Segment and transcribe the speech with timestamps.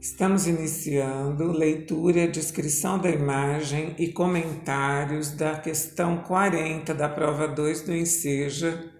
[0.00, 7.92] Estamos iniciando leitura, descrição da imagem e comentários da questão 40 da prova 2 do
[7.92, 8.92] Enseja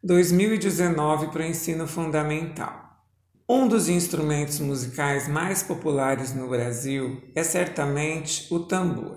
[0.00, 3.02] 2019 para o ensino fundamental.
[3.48, 9.16] Um dos instrumentos musicais mais populares no Brasil é certamente o tambor.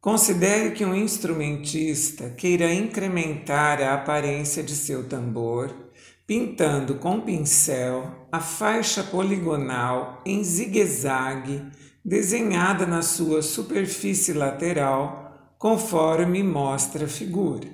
[0.00, 5.84] Considere que um instrumentista queira incrementar a aparência de seu tambor
[6.26, 11.62] pintando com pincel a faixa poligonal em zigue-zague
[12.04, 17.68] desenhada na sua superfície lateral, conforme mostra a figura.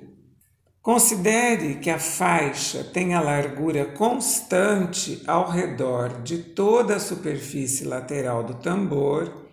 [0.81, 8.43] Considere que a faixa tem a largura constante ao redor de toda a superfície lateral
[8.43, 9.47] do tambor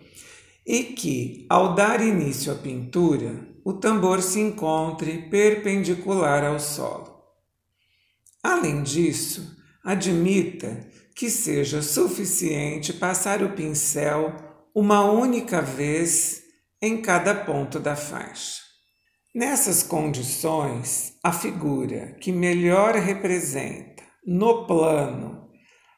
[0.65, 7.18] e que, ao dar início à pintura, o tambor se encontre perpendicular ao solo.
[8.43, 14.33] Além disso, admita que seja suficiente passar o pincel
[14.73, 16.41] uma única vez
[16.81, 18.61] em cada ponto da faixa.
[19.35, 25.49] Nessas condições, a figura que melhor representa no plano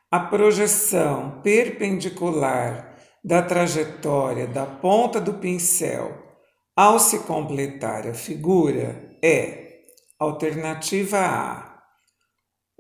[0.10, 6.18] a projeção perpendicular da trajetória da ponta do pincel
[6.76, 9.84] ao se completar a figura é
[10.20, 11.71] alternativa A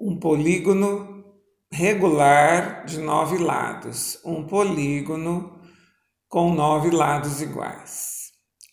[0.01, 1.23] um polígono
[1.71, 5.61] regular de nove lados, um polígono
[6.27, 8.31] com nove lados iguais.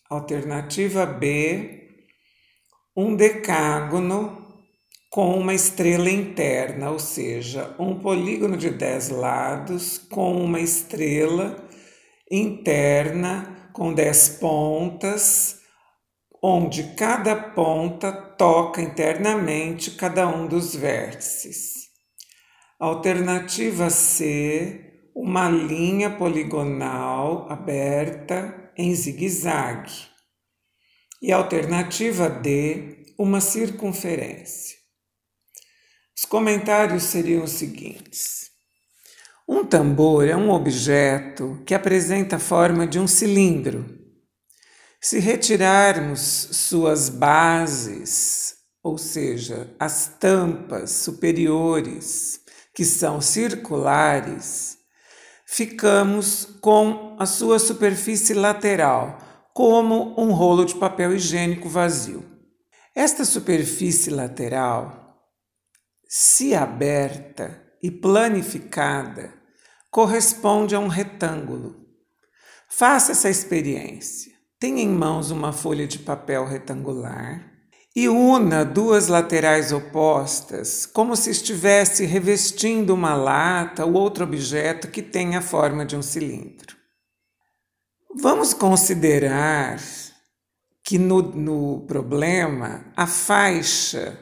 [0.09, 1.87] Alternativa B,
[2.97, 4.39] um decágono
[5.11, 11.63] com uma estrela interna, ou seja, um polígono de dez lados com uma estrela
[12.29, 15.58] interna com dez pontas
[16.41, 21.89] onde cada ponta toca internamente cada um dos vértices.
[22.79, 30.07] Alternativa C, uma linha poligonal aberta em zigue-zague.
[31.21, 34.77] E alternativa D, uma circunferência.
[36.17, 38.49] Os comentários seriam os seguintes.
[39.45, 43.98] Um tambor é um objeto que apresenta a forma de um cilindro
[45.01, 46.19] se retirarmos
[46.51, 52.41] suas bases, ou seja, as tampas superiores,
[52.73, 54.77] que são circulares,
[55.45, 59.17] ficamos com a sua superfície lateral,
[59.53, 62.25] como um rolo de papel higiênico vazio.
[62.95, 65.17] Esta superfície lateral,
[66.07, 69.33] se aberta e planificada,
[69.89, 71.85] corresponde a um retângulo.
[72.69, 74.38] Faça essa experiência.
[74.59, 77.49] Tenha em mãos uma folha de papel retangular
[77.95, 85.01] e una duas laterais opostas, como se estivesse revestindo uma lata ou outro objeto que
[85.01, 86.75] tenha a forma de um cilindro.
[88.13, 89.79] Vamos considerar
[90.83, 94.19] que no, no problema a faixa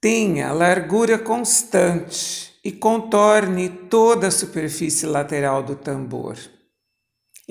[0.00, 6.38] tenha largura constante e contorne toda a superfície lateral do tambor.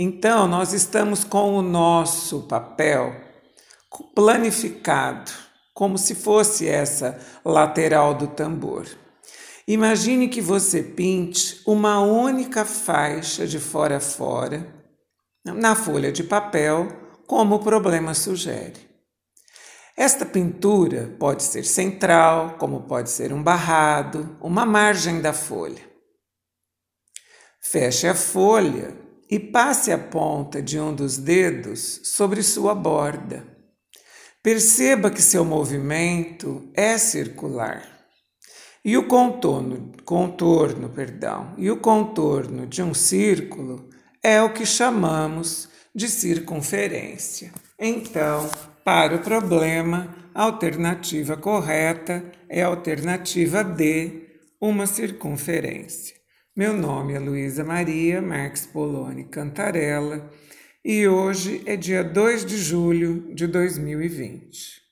[0.01, 3.13] Então, nós estamos com o nosso papel
[4.15, 5.29] planificado,
[5.73, 8.87] como se fosse essa lateral do tambor.
[9.67, 14.73] Imagine que você pinte uma única faixa de fora a fora
[15.43, 16.87] na folha de papel,
[17.27, 18.87] como o problema sugere.
[19.97, 25.83] Esta pintura pode ser central, como pode ser um barrado, uma margem da folha.
[27.59, 33.45] Feche a folha e passe a ponta de um dos dedos sobre sua borda.
[34.41, 37.83] Perceba que seu movimento é circular.
[38.83, 43.89] E o contorno, contorno, perdão, e o contorno de um círculo
[44.23, 47.51] é o que chamamos de circunferência.
[47.77, 48.49] Então,
[48.83, 54.27] para o problema, a alternativa correta é a alternativa D,
[54.59, 56.18] uma circunferência.
[56.59, 60.29] Meu nome é Luísa Maria Marques Poloni Cantarella
[60.83, 64.88] e hoje é dia 2 de julho de 2020.